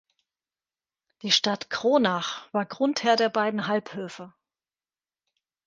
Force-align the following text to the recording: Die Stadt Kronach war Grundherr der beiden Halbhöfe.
Die 1.21 1.29
Stadt 1.31 1.69
Kronach 1.69 2.51
war 2.53 2.65
Grundherr 2.65 3.17
der 3.17 3.29
beiden 3.29 3.67
Halbhöfe. 3.67 4.33